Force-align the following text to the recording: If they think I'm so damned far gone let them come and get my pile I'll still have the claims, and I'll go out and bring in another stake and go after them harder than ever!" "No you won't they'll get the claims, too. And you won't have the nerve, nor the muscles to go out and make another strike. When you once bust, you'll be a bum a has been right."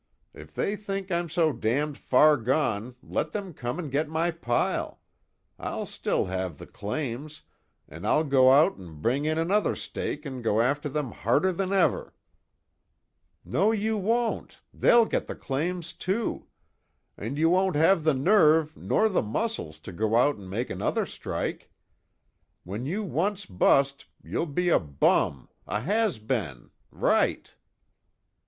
If 0.33 0.55
they 0.55 0.75
think 0.75 1.11
I'm 1.11 1.29
so 1.29 1.53
damned 1.53 1.95
far 1.95 2.35
gone 2.35 2.95
let 3.03 3.33
them 3.33 3.53
come 3.53 3.77
and 3.77 3.91
get 3.91 4.09
my 4.09 4.31
pile 4.31 4.99
I'll 5.59 5.85
still 5.85 6.25
have 6.25 6.57
the 6.57 6.65
claims, 6.65 7.43
and 7.87 8.03
I'll 8.07 8.23
go 8.23 8.49
out 8.51 8.77
and 8.77 8.99
bring 8.99 9.25
in 9.25 9.37
another 9.37 9.75
stake 9.75 10.25
and 10.25 10.43
go 10.43 10.59
after 10.59 10.89
them 10.89 11.11
harder 11.11 11.51
than 11.53 11.71
ever!" 11.71 12.15
"No 13.45 13.71
you 13.71 13.95
won't 13.95 14.57
they'll 14.73 15.05
get 15.05 15.27
the 15.27 15.35
claims, 15.35 15.93
too. 15.93 16.47
And 17.15 17.37
you 17.37 17.51
won't 17.51 17.75
have 17.75 18.03
the 18.03 18.15
nerve, 18.15 18.75
nor 18.75 19.07
the 19.07 19.21
muscles 19.21 19.77
to 19.81 19.91
go 19.91 20.15
out 20.15 20.35
and 20.35 20.49
make 20.49 20.71
another 20.71 21.05
strike. 21.05 21.69
When 22.63 22.87
you 22.87 23.03
once 23.03 23.45
bust, 23.45 24.07
you'll 24.23 24.47
be 24.47 24.69
a 24.69 24.79
bum 24.79 25.47
a 25.67 25.81
has 25.81 26.17
been 26.17 26.71
right." 26.89 27.51